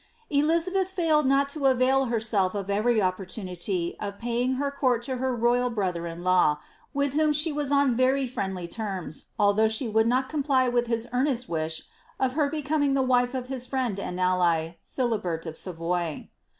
[0.31, 5.35] Elizabeth failed not to avail herself of every opportunity of paying her court to her
[5.35, 6.57] royal brolher iii law,*
[6.91, 11.07] with whom she was on very friendly terms, although she would not comply with his
[11.13, 11.83] earnest wish,
[12.19, 16.29] of her becoming the wife of his friend and ally, Philibert of Savoy.